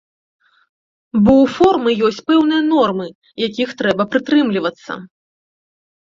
Бо 1.23 1.31
ў 1.41 1.45
формы 1.57 1.89
ёсць 2.07 2.21
пэўныя 2.31 2.61
нормы, 2.73 3.05
якіх 3.47 3.69
трэба 3.83 4.03
прытрымлівацца. 4.15 4.97